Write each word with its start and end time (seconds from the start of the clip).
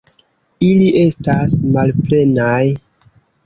Ili 0.69 0.87
estas 1.03 1.55
malplenaj. 1.77 2.61